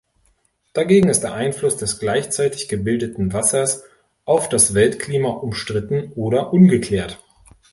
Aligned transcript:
Dagegen 0.73 1.09
ist 1.11 1.21
der 1.21 1.35
Einfluss 1.35 1.77
des 1.77 1.99
gleichzeitig 1.99 2.67
gebildeten 2.67 3.33
Wassers 3.33 3.83
auf 4.25 4.49
das 4.49 4.73
Weltklima 4.73 5.29
umstritten 5.29 6.11
oder 6.15 6.53
ungeklärt. 6.53 7.19